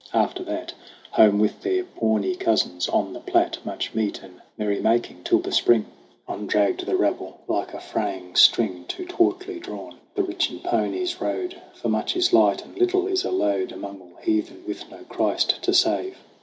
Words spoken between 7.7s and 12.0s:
a fraying string Too tautly drawn. The rich in ponies rode, For